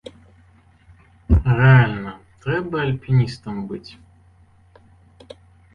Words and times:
Рэальна, 1.57 2.11
трэба 2.47 2.75
альпіністам 2.87 3.55
быць! 3.73 3.87